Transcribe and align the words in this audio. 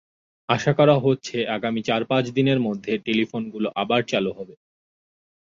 আশা 0.49 0.71
করা 0.73 0.95
হচ্ছে, 0.99 1.37
আগামী 1.47 1.81
চার-পাঁচ 1.83 2.25
দিনের 2.31 2.59
মধ্যে 2.59 2.93
টেলিফোনগুলো 3.05 3.67
আবার 3.75 4.01
চালু 4.03 4.31
হবে। 4.33 4.53